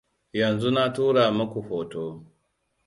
yanzu 0.39 0.69
na 0.75 0.83
tura 0.95 1.23
maku 1.37 1.59
hoto 1.67 2.03